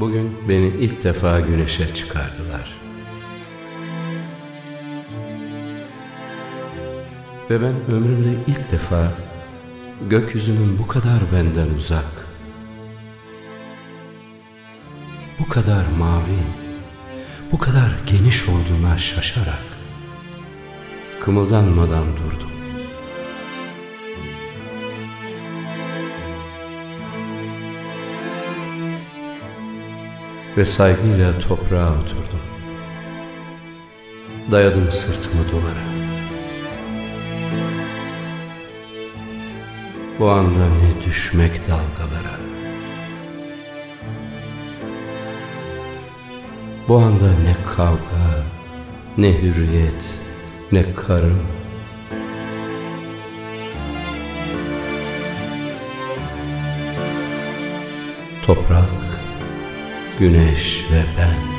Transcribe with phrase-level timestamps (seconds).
[0.00, 2.80] Bugün beni ilk defa güneşe çıkardılar.
[7.50, 9.12] Ve ben ömrümde ilk defa
[10.10, 12.26] gökyüzünün bu kadar benden uzak,
[15.38, 16.42] bu kadar mavi,
[17.52, 19.64] bu kadar geniş olduğuna şaşarak
[21.20, 22.57] kımıldanmadan durdum.
[30.56, 32.40] Ve saygıyla toprağa oturdum.
[34.50, 35.88] Dayadım sırtımı duvara.
[40.18, 42.38] Bu anda ne düşmek dalgalara.
[46.88, 48.44] Bu anda ne kavga,
[49.18, 50.04] ne hürriyet,
[50.72, 51.42] ne karım.
[58.46, 59.17] Toprak,
[60.18, 61.57] güneş ve ben.